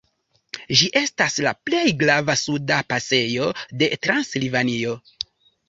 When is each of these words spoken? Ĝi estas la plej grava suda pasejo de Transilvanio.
Ĝi 0.79 0.87
estas 1.01 1.37
la 1.47 1.53
plej 1.69 1.83
grava 1.99 2.37
suda 2.45 2.81
pasejo 2.95 3.53
de 3.85 3.93
Transilvanio. 4.09 4.99